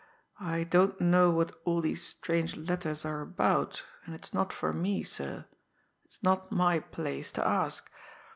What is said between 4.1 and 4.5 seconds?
it's